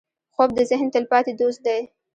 [0.33, 1.81] خوب د ذهن تلپاتې دوست دی